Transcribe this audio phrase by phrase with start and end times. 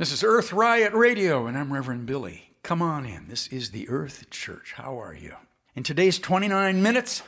[0.00, 2.54] This is Earth Riot Radio, and I'm Reverend Billy.
[2.62, 3.28] Come on in.
[3.28, 4.72] This is the Earth Church.
[4.76, 5.34] How are you?
[5.76, 7.22] In today's 29 minutes,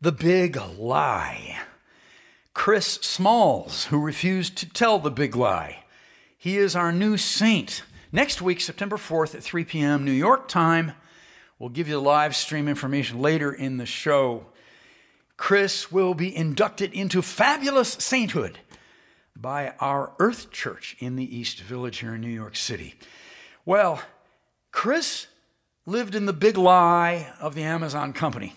[0.00, 1.60] the big lie.
[2.52, 5.84] Chris Smalls, who refused to tell the big lie.
[6.36, 7.84] He is our new saint.
[8.10, 10.04] Next week, September 4th at 3 p.m.
[10.04, 10.94] New York time.
[11.60, 14.46] We'll give you the live stream information later in the show.
[15.36, 18.58] Chris will be inducted into fabulous sainthood
[19.40, 22.94] by our Earth Church in the East Village here in New York City.
[23.64, 24.02] Well,
[24.70, 25.28] Chris
[25.86, 28.54] lived in the big lie of the Amazon company,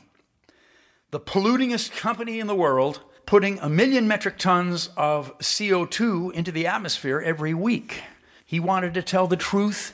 [1.12, 6.68] the pollutingest company in the world, putting a million metric tons of CO2 into the
[6.68, 8.04] atmosphere every week.
[8.46, 9.94] He wanted to tell the truth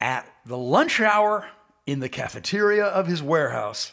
[0.00, 1.46] at the lunch hour
[1.86, 3.92] in the cafeteria of his warehouse.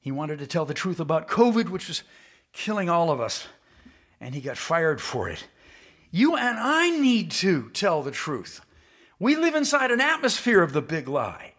[0.00, 2.04] He wanted to tell the truth about COVID, which was
[2.52, 3.48] killing all of us
[4.20, 5.46] and he got fired for it.
[6.10, 8.60] You and I need to tell the truth.
[9.18, 11.54] We live inside an atmosphere of the big lie.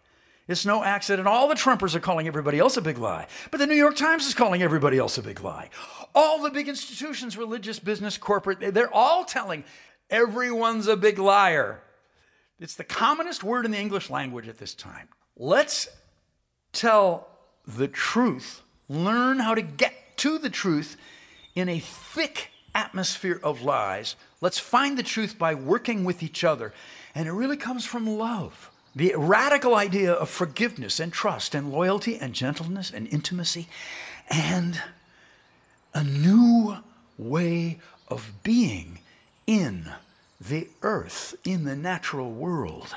[0.48, 1.28] It's no accident.
[1.28, 3.26] All the Trumpers are calling everybody else a big lie.
[3.50, 5.70] But the New York Times is calling everybody else a big lie.
[6.14, 9.64] All the big institutions, religious, business, corporate, they're all telling
[10.10, 11.80] everyone's a big liar.
[12.58, 15.08] It's the commonest word in the English language at this time.
[15.36, 15.88] Let's
[16.72, 17.28] tell
[17.66, 20.96] the truth, learn how to get to the truth
[21.54, 24.16] in a thick atmosphere of lies.
[24.40, 26.72] Let's find the truth by working with each other.
[27.14, 28.70] And it really comes from love.
[28.94, 33.68] The radical idea of forgiveness and trust and loyalty and gentleness and intimacy
[34.30, 34.80] and
[35.94, 36.76] a new
[37.18, 37.78] way
[38.08, 38.98] of being
[39.46, 39.90] in
[40.40, 42.94] the earth, in the natural world.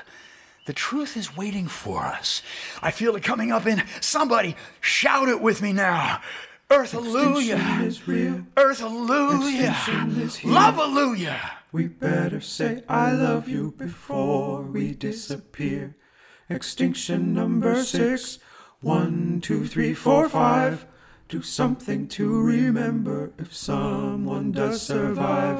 [0.66, 2.42] The truth is waiting for us.
[2.82, 6.20] I feel it coming up in somebody shout it with me now.
[6.68, 7.56] Earth, hallelujah.
[8.56, 9.76] Earth, hallelujah.
[10.44, 11.52] Love, hallelujah.
[11.70, 15.94] We better say I love you before we disappear.
[16.50, 18.40] Extinction number six.
[18.80, 20.86] One, two, three, four, five.
[21.28, 25.58] Do something to remember if someone does survive.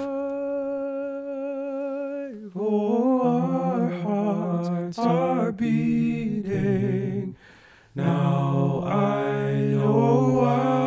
[2.54, 7.36] Oh, our hearts are beating.
[7.94, 10.85] Now I know why.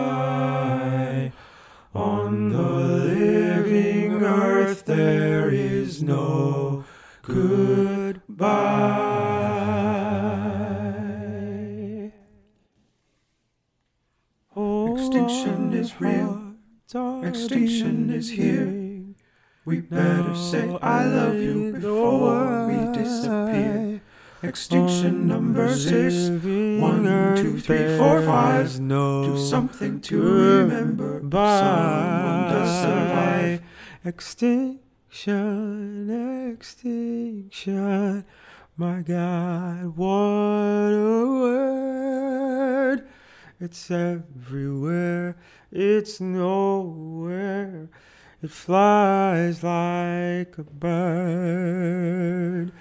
[4.70, 6.84] Earth there is no
[7.24, 8.30] goodbye.
[14.94, 16.54] Extinction is real.
[17.24, 18.68] Extinction is here.
[19.66, 24.02] We better say I love you before we disappear.
[24.44, 26.30] Extinction number six.
[26.30, 27.04] One,
[27.36, 28.78] two, three, four, five.
[28.78, 31.22] Do something to remember.
[31.22, 33.69] Someone does survive.
[34.06, 34.80] Extinction,
[36.54, 38.24] extinction.
[38.78, 43.06] My God, what a word.
[43.60, 45.36] It's everywhere,
[45.70, 47.90] it's nowhere.
[48.42, 52.72] It flies like a bird.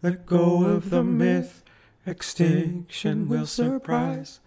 [0.00, 1.64] Let go of the myth,
[2.06, 4.38] extinction will surprise.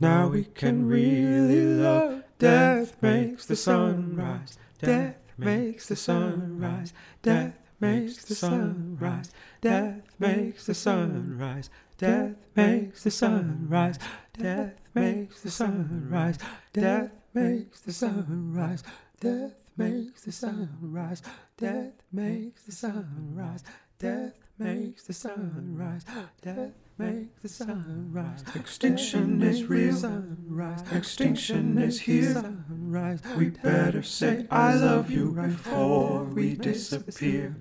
[0.00, 2.22] Now we can really love.
[2.38, 4.56] Death makes the sun rise.
[4.80, 6.92] Death makes the sun rise.
[7.22, 9.30] Death makes the sun rise.
[9.60, 11.70] Death makes the sun rise.
[11.96, 13.98] Death makes the sun rise.
[14.32, 16.38] Death makes the sun rise.
[16.72, 18.82] Death makes the sun rise.
[19.20, 21.22] Death makes the sun rise.
[21.56, 23.62] Death makes the sun rise.
[23.98, 26.04] Death makes the sun rise.
[26.42, 28.42] Death makes the sun rise.
[28.56, 29.94] Extinction is real.
[29.94, 30.82] Sunrise.
[30.92, 32.34] Extinction is here.
[32.34, 33.20] Sunrise.
[33.36, 37.54] We better say I love you before we disappear.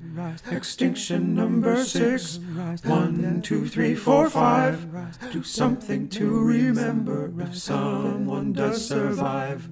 [0.49, 2.39] Extinction number six.
[2.83, 4.87] One, two, three, four, five.
[5.31, 9.69] Do something to remember if someone does survive.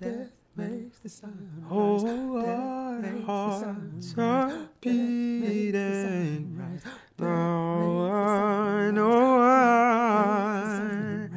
[0.00, 1.64] Death makes the sun.
[1.70, 6.82] Oh, our hearts are beating right.
[7.18, 11.28] Now I know I,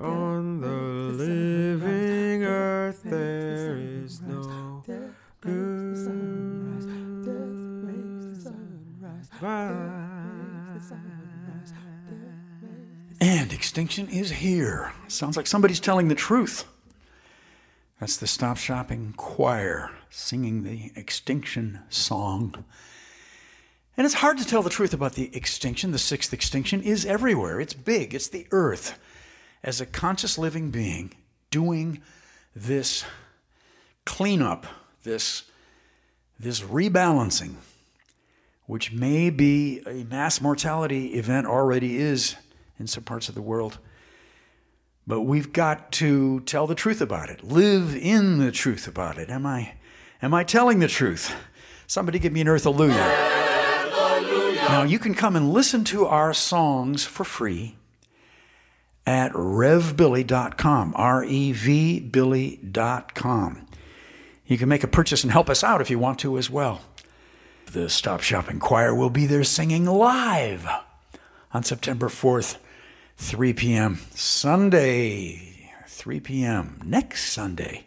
[0.00, 5.14] on the living earth there is no good.
[13.20, 14.92] And extinction is here.
[15.08, 16.64] Sounds like somebody's telling the truth.
[18.06, 22.64] That's the Stop Shopping Choir singing the extinction song.
[23.96, 25.90] And it's hard to tell the truth about the extinction.
[25.90, 27.60] The sixth extinction is everywhere.
[27.60, 28.14] It's big.
[28.14, 28.96] It's the earth.
[29.64, 31.14] As a conscious living being
[31.50, 32.00] doing
[32.54, 33.04] this
[34.04, 34.68] cleanup,
[35.02, 35.42] this,
[36.38, 37.54] this rebalancing,
[38.66, 42.36] which may be a mass mortality event, already is
[42.78, 43.78] in some parts of the world.
[45.06, 49.30] But we've got to tell the truth about it, live in the truth about it.
[49.30, 49.74] Am I,
[50.20, 51.32] am I telling the truth?
[51.86, 52.96] Somebody give me an earth hallelujah.
[54.68, 57.76] Now, you can come and listen to our songs for free
[59.06, 63.66] at revbilly.com, R E V Billy.com.
[64.46, 66.80] You can make a purchase and help us out if you want to as well.
[67.72, 70.68] The Stop Shopping Choir will be there singing live
[71.52, 72.56] on September 4th,
[73.16, 73.98] 3 p.m.
[74.10, 76.80] Sunday, 3 p.m.
[76.84, 77.86] next Sunday.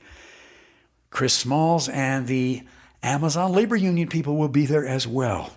[1.10, 2.64] Chris Smalls and the
[3.02, 5.54] Amazon Labor Union people will be there as well.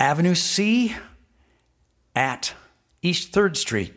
[0.00, 0.94] Avenue C
[2.14, 2.54] at
[3.02, 3.94] East 3rd Street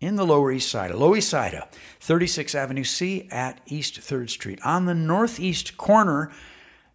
[0.00, 1.62] in the Lower East Side, Lower East Side,
[2.00, 4.58] 36 Avenue C at East 3rd Street.
[4.64, 6.32] On the northeast corner,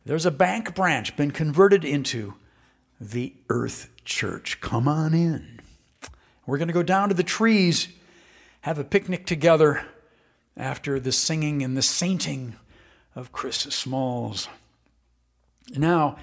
[0.06, 2.34] there's a bank branch been converted into
[3.00, 4.60] the Earth Church.
[4.62, 5.57] Come on in.
[6.48, 7.90] We're going to go down to the trees,
[8.62, 9.86] have a picnic together
[10.56, 12.56] after the singing and the sainting
[13.16, 14.48] of Chris Smalls.
[15.76, 16.18] Now,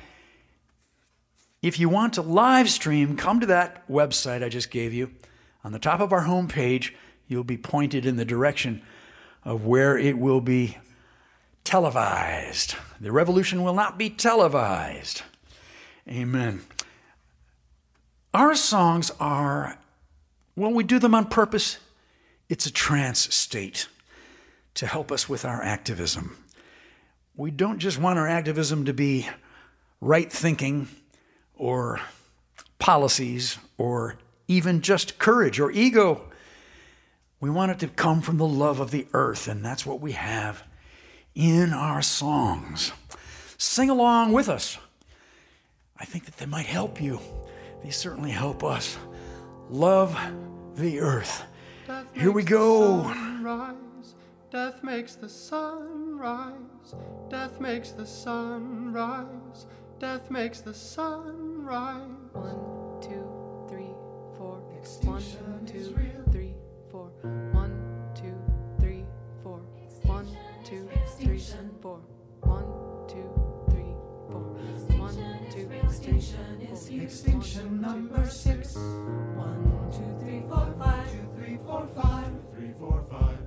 [1.62, 5.12] if you want to live stream, come to that website I just gave you.
[5.62, 6.92] On the top of our homepage,
[7.28, 8.82] you'll be pointed in the direction
[9.44, 10.78] of where it will be
[11.64, 12.74] televised.
[13.00, 15.22] The revolution will not be televised.
[16.08, 16.62] Amen.
[18.32, 19.78] Our songs are,
[20.56, 21.78] well, we do them on purpose.
[22.48, 23.88] It's a trance state
[24.74, 26.36] to help us with our activism.
[27.36, 29.28] We don't just want our activism to be
[30.00, 30.88] right thinking
[31.54, 32.00] or
[32.78, 36.30] policies or even just courage or ego.
[37.40, 40.12] We want it to come from the love of the earth, and that's what we
[40.12, 40.62] have
[41.34, 42.92] in our songs.
[43.58, 44.78] Sing along with us.
[45.98, 47.20] I think that they might help you.
[47.82, 48.96] They certainly help us.
[49.68, 50.16] Love
[50.76, 51.44] the earth.
[51.86, 52.98] Death Here we go.
[53.02, 54.14] The sun rise.
[54.50, 56.94] Death makes the sun rise.
[57.28, 59.66] Death makes the sun rise.
[59.98, 62.00] Death makes the sun rise.
[62.32, 63.26] One, two,
[63.68, 63.94] three,
[64.36, 64.60] four.
[64.60, 66.32] One, Extinction is two, real.
[66.32, 66.54] three,
[66.90, 67.10] four.
[67.52, 67.74] One,
[68.14, 68.34] two,
[68.80, 69.04] three,
[69.42, 69.60] four.
[70.02, 70.26] One,
[70.64, 70.88] two,
[71.20, 71.38] three,
[71.80, 72.00] four.
[72.42, 72.66] One,
[73.08, 73.30] two,
[73.70, 73.94] three,
[74.30, 74.40] four.
[74.98, 75.16] One,
[75.50, 75.68] two,
[76.00, 77.02] three, four.
[77.02, 78.74] Extinction number six.
[78.76, 80.23] One, two, three,
[81.74, 82.32] four, five.
[82.54, 83.38] Three, four, five.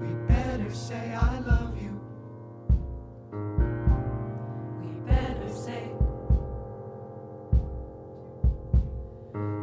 [0.00, 1.94] We better say I love you.
[4.82, 5.84] We better say.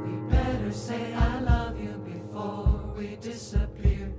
[0.05, 4.13] We better say I love you before we disappear.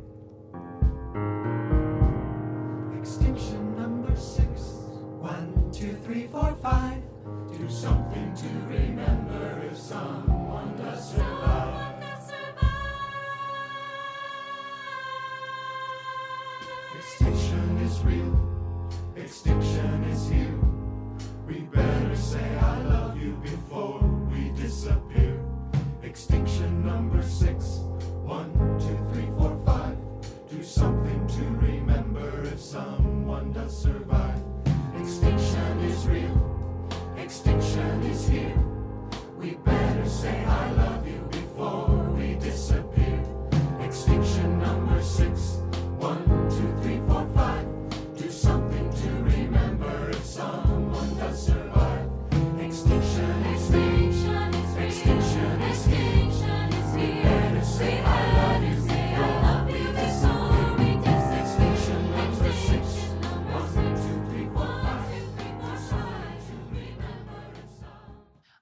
[2.98, 4.76] Extinction number six.
[5.20, 7.02] One, two, three, four, five.
[7.56, 11.39] Do something to remember if someone does survive.
[17.90, 18.92] Is real.
[19.16, 19.99] Extinction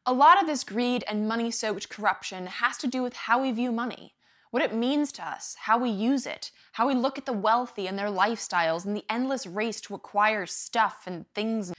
[0.08, 3.52] A lot of this greed and money soaked corruption has to do with how we
[3.52, 4.14] view money,
[4.50, 7.86] what it means to us, how we use it, how we look at the wealthy
[7.86, 11.74] and their lifestyles, and the endless race to acquire stuff and things.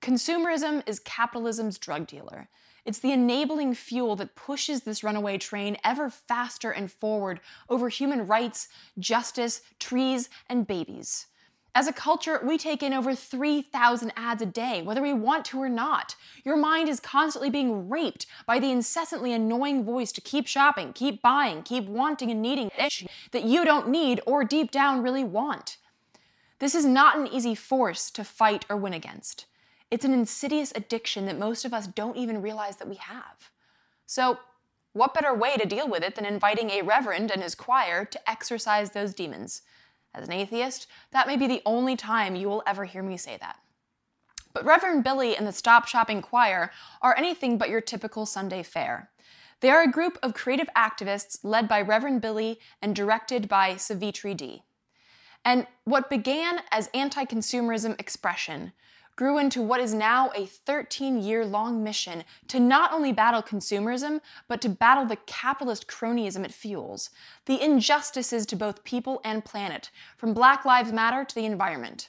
[0.00, 2.48] Consumerism is capitalism's drug dealer.
[2.86, 8.26] It's the enabling fuel that pushes this runaway train ever faster and forward over human
[8.26, 11.26] rights, justice, trees, and babies.
[11.74, 15.58] As a culture, we take in over 3,000 ads a day, whether we want to
[15.58, 16.16] or not.
[16.44, 21.22] Your mind is constantly being raped by the incessantly annoying voice to keep shopping, keep
[21.22, 22.70] buying, keep wanting and needing
[23.30, 25.78] that you don't need or deep down really want.
[26.58, 29.46] This is not an easy force to fight or win against.
[29.90, 33.50] It's an insidious addiction that most of us don't even realize that we have.
[34.06, 34.38] So,
[34.92, 38.30] what better way to deal with it than inviting a reverend and his choir to
[38.30, 39.62] exorcise those demons?
[40.14, 43.36] As an atheist, that may be the only time you will ever hear me say
[43.38, 43.58] that.
[44.52, 49.10] But Reverend Billy and the Stop Shopping Choir are anything but your typical Sunday fare.
[49.60, 54.34] They are a group of creative activists led by Reverend Billy and directed by Savitri
[54.34, 54.64] D.
[55.44, 58.72] And what began as anti consumerism expression
[59.16, 64.20] grew into what is now a 13 year long mission to not only battle consumerism,
[64.48, 67.10] but to battle the capitalist cronyism it fuels,
[67.46, 72.08] the injustices to both people and planet, from Black Lives Matter to the environment.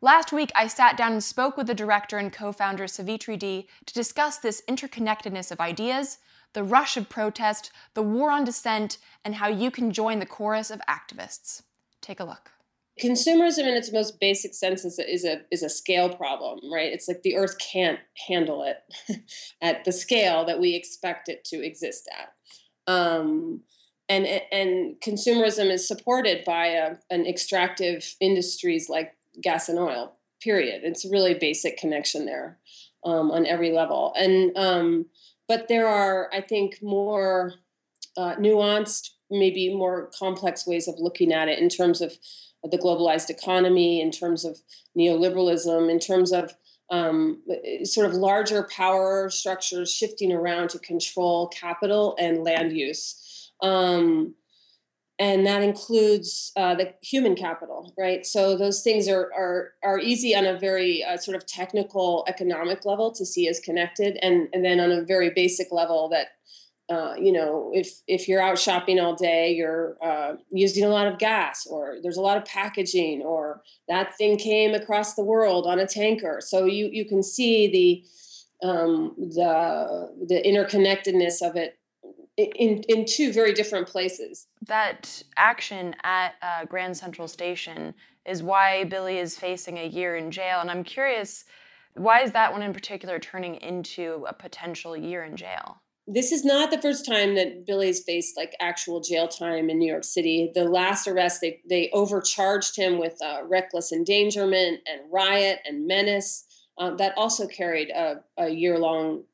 [0.00, 3.68] Last week, I sat down and spoke with the director and co founder Savitri D
[3.86, 6.18] to discuss this interconnectedness of ideas,
[6.52, 10.70] the rush of protest, the war on dissent, and how you can join the chorus
[10.70, 11.62] of activists.
[12.00, 12.52] Take a look
[13.00, 16.92] consumerism in its most basic sense is a, is a is a scale problem right?
[16.92, 19.22] It's like the earth can't handle it
[19.62, 22.92] at the scale that we expect it to exist at.
[22.92, 23.62] Um,
[24.08, 30.82] and and consumerism is supported by a, an extractive industries like gas and oil period.
[30.84, 32.58] It's a really basic connection there
[33.04, 34.14] um, on every level.
[34.16, 35.06] And um,
[35.48, 37.54] but there are i think more
[38.16, 42.12] uh, nuanced maybe more complex ways of looking at it in terms of
[42.70, 44.58] the globalized economy, in terms of
[44.96, 46.54] neoliberalism, in terms of
[46.90, 47.42] um,
[47.84, 53.52] sort of larger power structures shifting around to control capital and land use.
[53.62, 54.34] Um,
[55.18, 58.24] and that includes uh, the human capital, right?
[58.24, 62.84] So those things are are are easy on a very uh, sort of technical economic
[62.84, 66.28] level to see as connected, and and then on a very basic level that
[66.88, 71.06] uh, you know, if if you're out shopping all day, you're uh, using a lot
[71.06, 75.66] of gas, or there's a lot of packaging, or that thing came across the world
[75.66, 76.40] on a tanker.
[76.40, 77.68] So you you can see
[78.62, 81.78] the um, the the interconnectedness of it
[82.38, 84.46] in in two very different places.
[84.66, 87.92] That action at uh, Grand Central Station
[88.24, 91.44] is why Billy is facing a year in jail, and I'm curious,
[91.94, 95.82] why is that one in particular turning into a potential year in jail?
[96.10, 99.90] This is not the first time that Billy's faced like actual jail time in New
[99.90, 100.50] York City.
[100.54, 106.44] The last arrest, they they overcharged him with uh, reckless endangerment and riot and menace.
[106.78, 109.24] Um, that also carried a, a year long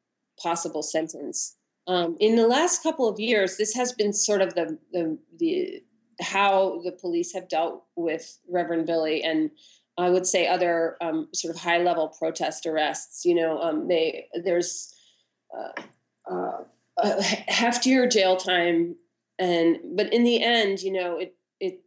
[0.43, 1.57] possible sentence.
[1.87, 5.83] Um, in the last couple of years, this has been sort of the the the
[6.21, 9.51] how the police have dealt with Reverend Billy and
[9.97, 13.25] I would say other um, sort of high level protest arrests.
[13.25, 14.93] You know, um, they there's
[15.57, 15.81] uh,
[17.05, 18.97] a heftier jail time,
[19.39, 21.81] and but in the end, you know, it it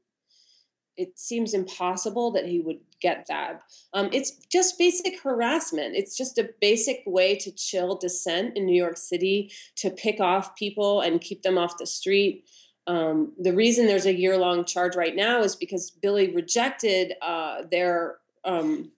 [0.96, 3.62] it seems impossible that he would get that.
[3.94, 5.96] Um, it's just basic harassment.
[5.96, 10.56] It's just a basic way to chill dissent in New York City, to pick off
[10.56, 12.46] people and keep them off the street.
[12.88, 17.64] Um, the reason there's a year long charge right now is because Billy rejected uh,
[17.70, 18.92] their um,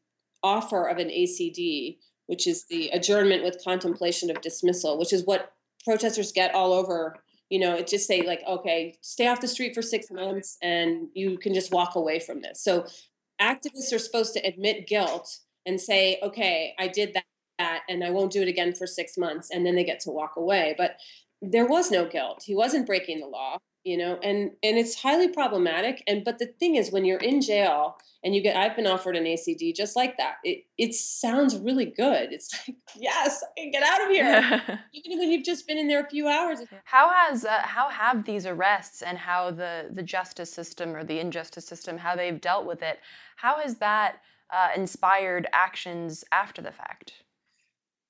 [0.44, 1.98] offer of an ACD,
[2.28, 7.16] which is the adjournment with contemplation of dismissal, which is what protesters get all over.
[7.50, 11.08] You know, it just say like, okay, stay off the street for six months, and
[11.14, 12.64] you can just walk away from this.
[12.64, 12.86] So,
[13.42, 17.16] activists are supposed to admit guilt and say, okay, I did
[17.60, 20.12] that, and I won't do it again for six months, and then they get to
[20.12, 20.76] walk away.
[20.78, 20.98] But
[21.42, 22.44] there was no guilt.
[22.46, 26.48] He wasn't breaking the law you know and and it's highly problematic and but the
[26.60, 29.96] thing is when you're in jail and you get i've been offered an acd just
[29.96, 30.36] like that.
[30.44, 32.32] It it sounds really good.
[32.32, 34.80] It's like yes I can get out of here.
[34.94, 36.60] Even when you've just been in there a few hours.
[36.86, 41.20] How has uh, how have these arrests and how the the justice system or the
[41.20, 43.00] injustice system how they've dealt with it
[43.38, 44.18] how has that
[44.52, 47.14] uh, inspired actions after the fact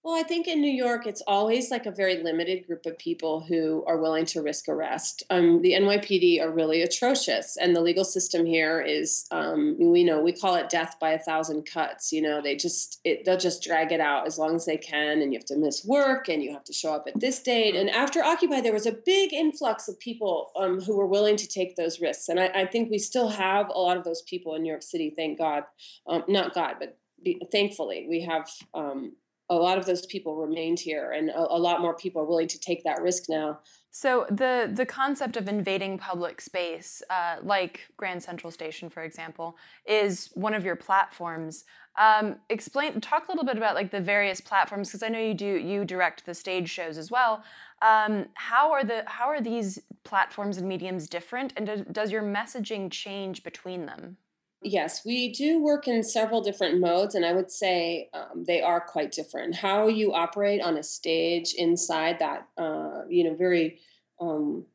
[0.02, 3.42] well, I think in New York, it's always like a very limited group of people
[3.42, 5.24] who are willing to risk arrest.
[5.30, 10.22] Um, the NYPD are really atrocious, and the legal system here is, um, we know,
[10.22, 12.14] we call it death by a thousand cuts.
[12.14, 15.22] You know, they just it, they'll just drag it out as long as they can,
[15.22, 17.76] and you have to miss work, and you have to show up at this date.
[17.76, 21.48] And after Occupy, there was a big influx of people um, who were willing to
[21.48, 24.56] take those risks, and I, I, think we still have a lot of those people
[24.56, 25.14] in New York City.
[25.14, 25.64] Thank God,
[26.08, 29.14] um, not God, but be, thankfully, we have um,
[29.50, 32.48] a lot of those people remained here and a, a, lot more people are willing
[32.48, 33.60] to take that risk now.
[33.92, 39.58] So the the concept of invading public space uh, like grand central station for example
[39.86, 41.66] is one of your platforms.
[41.98, 45.34] Um, explain talk a little bit about like the various platforms because i know you
[45.34, 47.44] do you direct the stage shows as well.
[47.82, 52.24] Um, how are the how are these platforms and mediums different and do, does your
[52.24, 54.18] messaging change between them
[54.62, 58.82] Yes, we do work in several different modes, and I would say um, they are
[58.82, 59.56] quite different.
[59.56, 63.80] How you operate on a stage inside that, uh, you know, very
[64.20, 64.66] um,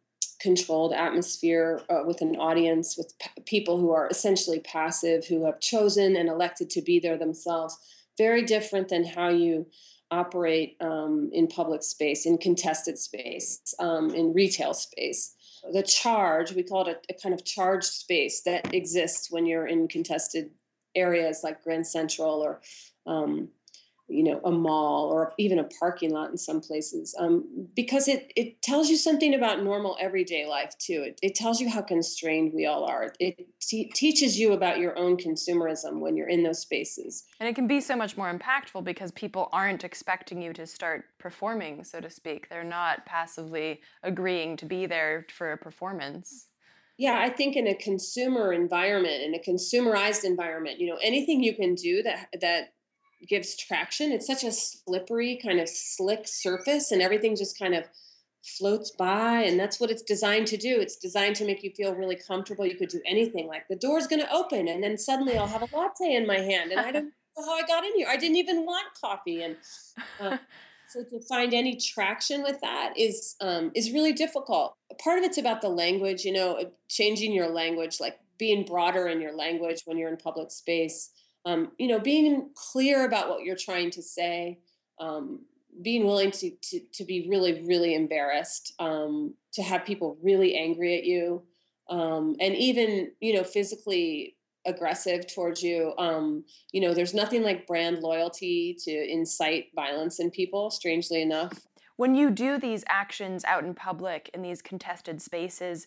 [0.41, 5.61] controlled atmosphere uh, with an audience, with p- people who are essentially passive, who have
[5.61, 7.79] chosen and elected to be there themselves.
[8.17, 9.67] very different than how you
[10.11, 15.35] operate um, in public space, in contested space, um, in retail space.
[15.73, 19.67] The charge, we call it a, a, kind of charged space that exists when you're
[19.67, 20.51] in contested
[20.95, 22.61] areas like Grand Central or
[23.07, 23.49] um,
[24.09, 28.33] you know a mall or even a parking lot in some places um, because it
[28.37, 31.05] it tells you something about normal everyday life too.
[31.07, 33.13] It, it tells you how constrained we all are.
[33.19, 37.25] It te- teaches you about your own consumerism when you're in those spaces.
[37.41, 41.07] And it can be so much more impactful because people aren't expecting you to start
[41.19, 42.49] performing so to speak.
[42.49, 46.49] They're not passively agreeing to be there for a performance.
[46.97, 51.57] Yeah i think in a consumer environment in a consumerized environment you know anything you
[51.57, 52.74] can do that that
[53.29, 54.13] gives traction.
[54.13, 57.85] It's such a slippery, kind of slick surface, and everything just kind of
[58.43, 59.43] floats by.
[59.43, 60.81] And that's what it's designed to do.
[60.81, 62.67] It's designed to make you feel really comfortable.
[62.67, 63.47] You could do anything.
[63.47, 66.39] Like the door's going to open, and then suddenly I'll have a latte in my
[66.39, 67.05] hand, and I don't
[67.37, 68.09] know how I got in here.
[68.09, 69.43] I didn't even want coffee.
[69.43, 69.57] And
[70.21, 70.39] uh,
[70.89, 74.77] so to find any traction with that is um, is really difficult.
[75.03, 76.25] Part of it's about the language.
[76.25, 80.51] You know, changing your language, like being broader in your language when you're in public
[80.51, 81.11] space
[81.45, 84.61] um, you know, being clear about what you're trying to say,
[84.99, 85.41] um,
[85.83, 90.97] being willing to, to, to be really, really embarrassed, um, to have people really angry
[90.97, 91.43] at you,
[91.91, 94.37] um, and even, you know, physically
[94.67, 95.93] aggressive towards you.
[95.99, 101.67] Um, you know, there's nothing like brand loyalty to incite violence in people, strangely enough.
[101.97, 105.87] When you do these actions out in public in these contested spaces,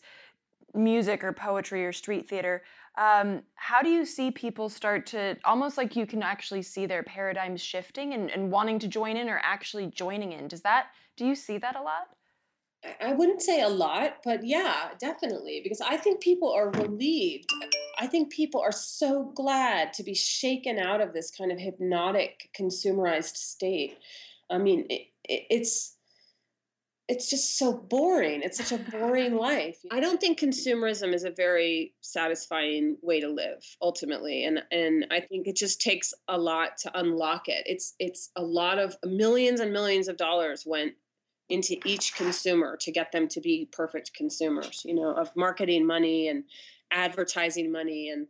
[0.73, 2.63] music or poetry or street theater,
[2.97, 7.03] um, how do you see people start to almost like you can actually see their
[7.03, 10.47] paradigms shifting and, and wanting to join in or actually joining in?
[10.47, 12.07] Does that, do you see that a lot?
[13.01, 15.61] I wouldn't say a lot, but yeah, definitely.
[15.63, 17.51] Because I think people are relieved.
[17.99, 22.49] I think people are so glad to be shaken out of this kind of hypnotic,
[22.59, 23.97] consumerized state.
[24.49, 25.96] I mean, it, it, it's
[27.07, 28.41] it's just so boring.
[28.43, 29.77] It's such a boring life.
[29.91, 34.43] I don't think consumerism is a very satisfying way to live ultimately.
[34.43, 37.63] And and I think it just takes a lot to unlock it.
[37.65, 40.93] It's it's a lot of millions and millions of dollars went
[41.49, 46.27] into each consumer to get them to be perfect consumers, you know, of marketing money
[46.27, 46.43] and
[46.91, 48.27] advertising money and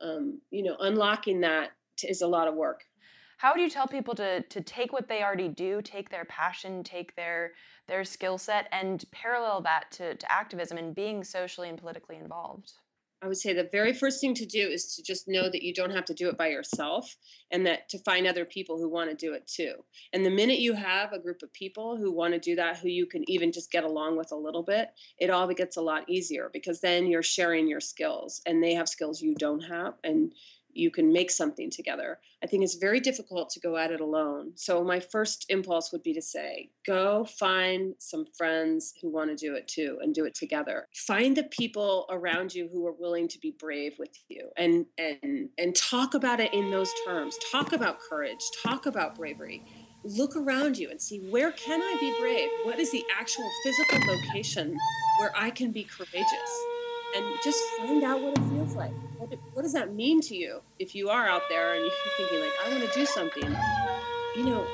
[0.00, 1.70] um, you know, unlocking that
[2.02, 2.84] is a lot of work.
[3.36, 6.82] How do you tell people to to take what they already do, take their passion,
[6.82, 7.52] take their
[7.86, 12.72] their skill set, and parallel that to, to activism and being socially and politically involved?
[13.22, 15.72] I would say the very first thing to do is to just know that you
[15.72, 17.16] don't have to do it by yourself
[17.50, 19.72] and that to find other people who want to do it too.
[20.12, 22.88] And the minute you have a group of people who want to do that, who
[22.88, 26.08] you can even just get along with a little bit, it all gets a lot
[26.10, 29.94] easier because then you're sharing your skills and they have skills you don't have.
[30.04, 30.34] And
[30.76, 32.18] you can make something together.
[32.42, 34.52] I think it's very difficult to go at it alone.
[34.54, 39.36] So my first impulse would be to say, go find some friends who want to
[39.36, 40.88] do it too and do it together.
[40.94, 45.48] Find the people around you who are willing to be brave with you and and
[45.58, 47.36] and talk about it in those terms.
[47.50, 49.64] Talk about courage, talk about bravery.
[50.04, 52.48] Look around you and see where can I be brave?
[52.64, 54.76] What is the actual physical location
[55.18, 56.66] where I can be courageous?
[57.14, 58.92] And just find out what it feels like.
[59.18, 62.40] What, what does that mean to you if you are out there and you're thinking
[62.40, 63.56] like, I want to do something?
[64.36, 64.66] You know,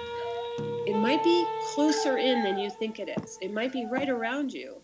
[0.86, 3.38] it might be closer in than you think it is.
[3.40, 4.80] It might be right around you.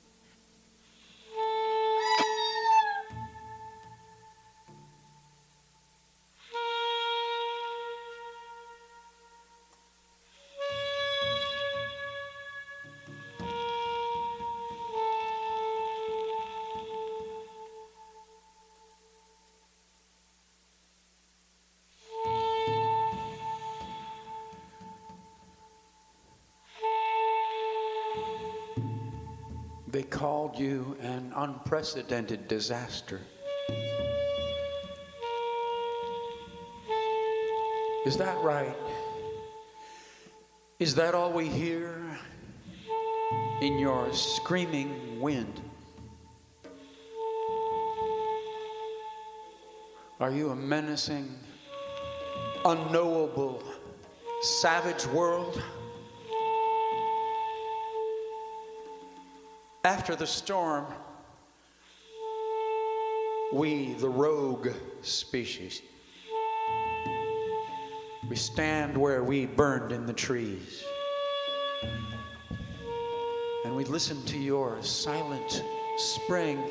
[29.90, 33.22] They called you an unprecedented disaster.
[38.04, 38.76] Is that right?
[40.78, 42.18] Is that all we hear
[43.62, 45.58] in your screaming wind?
[50.20, 51.34] Are you a menacing,
[52.66, 53.62] unknowable,
[54.42, 55.62] savage world?
[59.88, 60.84] After the storm,
[63.54, 64.68] we, the rogue
[65.00, 65.80] species,
[68.28, 70.84] we stand where we burned in the trees.
[73.64, 75.64] And we listen to your silent
[75.96, 76.62] spring.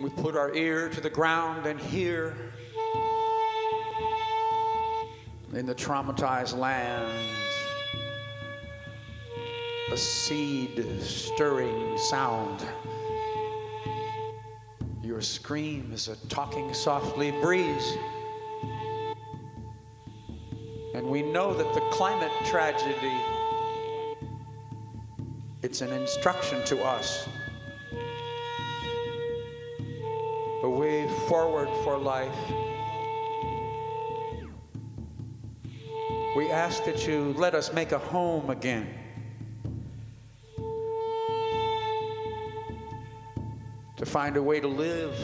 [0.00, 2.36] We put our ear to the ground and hear
[5.52, 7.45] in the traumatized land,
[9.92, 12.66] a seed stirring sound.
[15.00, 17.96] Your scream is a talking softly breeze.
[20.92, 23.16] And we know that the climate tragedy,
[25.62, 27.28] it's an instruction to us.
[30.64, 32.34] A way forward for life.
[36.34, 39.05] We ask that you let us make a home again.
[44.06, 45.14] Find a way to live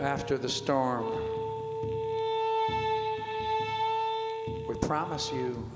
[0.00, 1.06] after the storm.
[4.66, 5.70] We promise you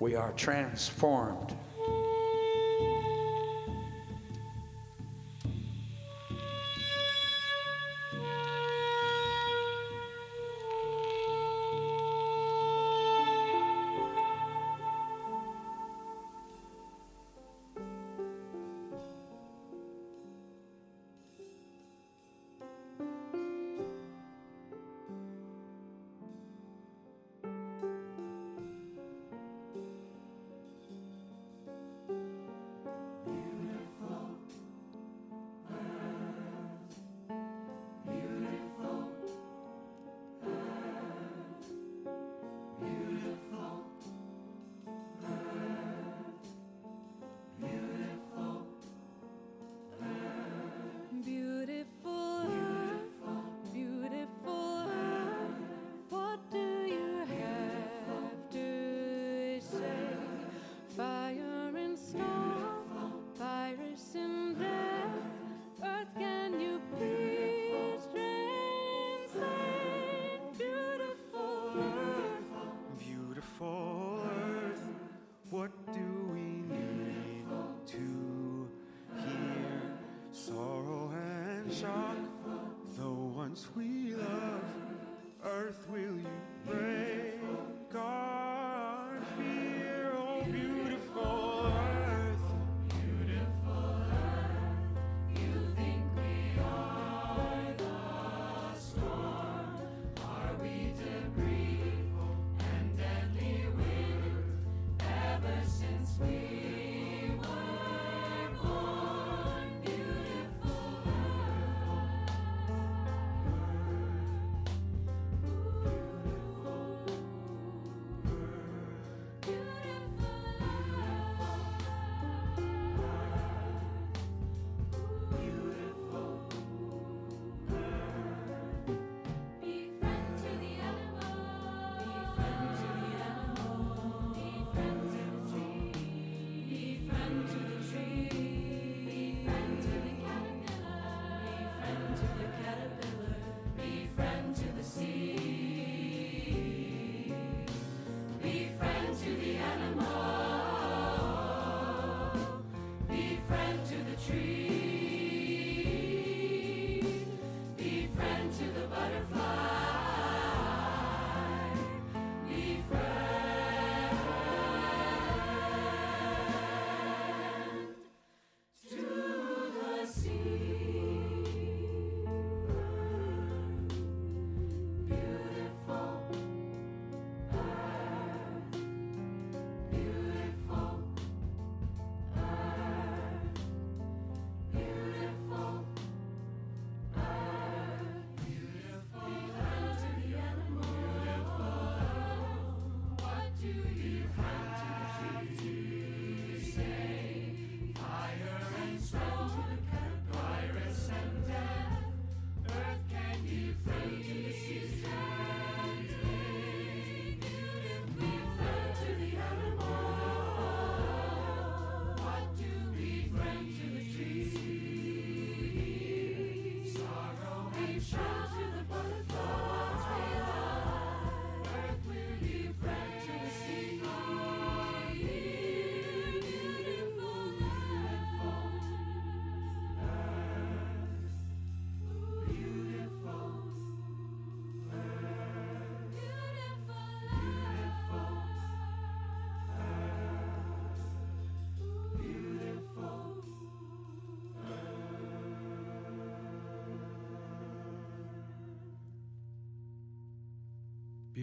[0.00, 1.56] we are transformed.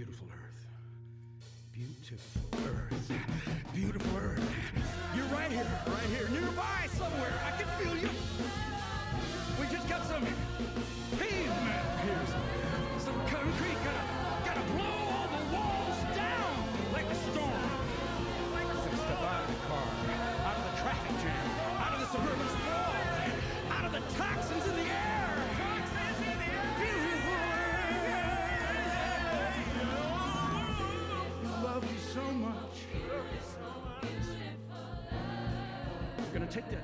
[0.02, 0.66] Beautiful earth.
[1.72, 3.12] Beautiful earth.
[3.72, 4.56] Beautiful earth.
[5.16, 7.32] You're right here, right here, nearby somewhere.
[7.46, 8.10] I can feel you.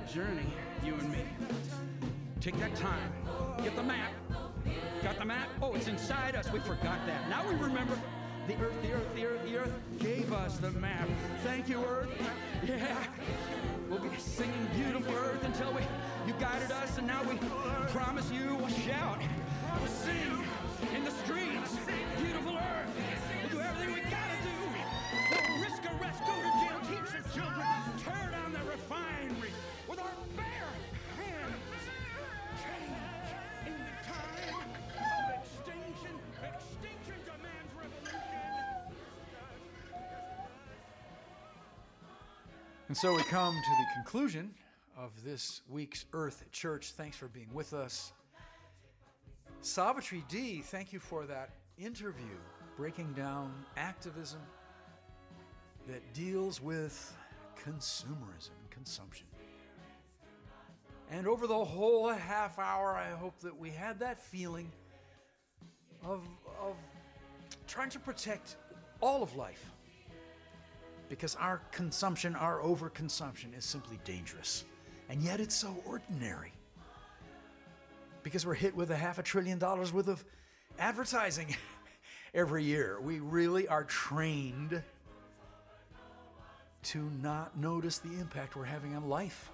[0.08, 0.46] Journey,
[0.82, 1.18] you and me.
[2.40, 3.12] Take that time.
[3.62, 4.12] Get the map.
[5.02, 5.48] Got the map?
[5.60, 6.50] Oh, it's inside us.
[6.50, 7.28] We forgot that.
[7.28, 7.98] Now we remember.
[8.46, 11.06] The earth, the earth, the earth, the earth gave us the map.
[11.44, 12.08] Thank you, earth.
[12.66, 13.04] Yeah.
[13.88, 15.80] We'll be singing beautiful earth until we
[16.26, 17.36] you guided us, and now we
[17.92, 19.20] promise you we'll shout.
[42.88, 44.50] And so we come to the conclusion
[44.96, 46.92] of this week's Earth Church.
[46.92, 48.12] Thanks for being with us.
[49.60, 52.24] Savitri D, thank you for that interview
[52.78, 54.40] breaking down activism
[55.86, 57.14] that deals with
[57.62, 59.26] consumerism and consumption.
[61.10, 64.72] And over the whole half hour, I hope that we had that feeling
[66.02, 66.26] of,
[66.58, 66.74] of
[67.66, 68.56] trying to protect
[69.02, 69.72] all of life.
[71.08, 74.64] Because our consumption, our overconsumption, is simply dangerous.
[75.08, 76.52] And yet it's so ordinary.
[78.22, 80.24] Because we're hit with a half a trillion dollars worth of
[80.78, 81.56] advertising
[82.34, 83.00] every year.
[83.00, 84.82] We really are trained
[86.84, 89.50] to not notice the impact we're having on life.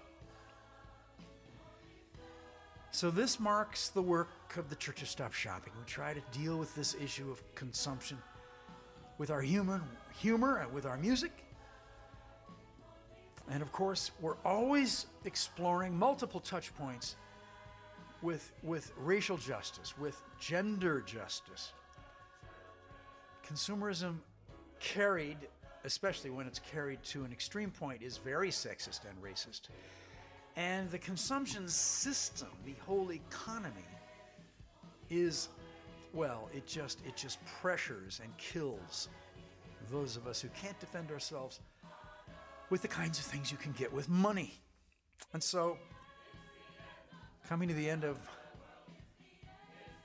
[2.90, 5.72] So, this marks the work of the Church of Stop Shopping.
[5.76, 8.18] We try to deal with this issue of consumption
[9.18, 9.82] with our human
[10.18, 11.32] humor and with our music.
[13.50, 17.16] And of course, we're always exploring multiple touch points
[18.22, 21.72] with, with racial justice, with gender justice.
[23.46, 24.16] Consumerism
[24.80, 25.36] carried,
[25.84, 29.68] especially when it's carried to an extreme point, is very sexist and racist.
[30.56, 33.74] And the consumption system, the whole economy,
[35.10, 35.48] is
[36.14, 39.08] well, it just it just pressures and kills
[39.90, 41.60] those of us who can't defend ourselves
[42.70, 44.54] with the kinds of things you can get with money.
[45.32, 45.76] And so
[47.48, 48.16] coming to the end of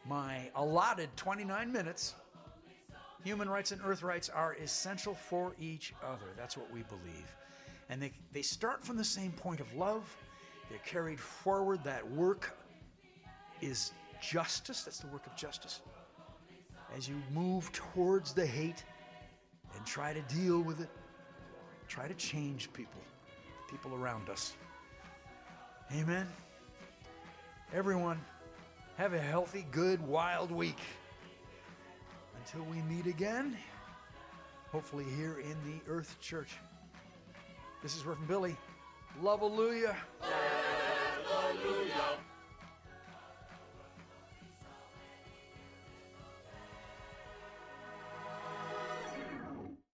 [0.05, 2.15] my allotted 29 minutes,
[3.23, 6.25] human rights and earth rights are essential for each other.
[6.35, 7.35] That's what we believe.
[7.89, 10.03] And they, they start from the same point of love.
[10.69, 11.83] They're carried forward.
[11.83, 12.57] That work
[13.61, 13.91] is
[14.21, 14.83] justice.
[14.83, 15.81] That's the work of justice.
[16.99, 18.83] As you move towards the hate
[19.73, 20.89] and try to deal with it,
[21.87, 22.99] try to change people,
[23.69, 24.57] people around us.
[25.97, 26.27] Amen.
[27.73, 28.19] Everyone,
[28.97, 30.81] have a healthy, good, wild week.
[32.43, 33.55] Until we meet again,
[34.69, 36.57] hopefully here in the Earth Church.
[37.81, 38.57] This is Reverend Billy.
[39.21, 39.95] Love, hallelujah.
[41.29, 42.19] Hallelujah.